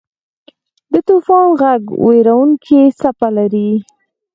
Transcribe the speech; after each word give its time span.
د 0.91 0.93
طوفان 1.07 1.47
ږغ 1.59 1.81
وېرونکې 2.05 2.81
څپه 2.99 3.27
لري. 3.37 3.71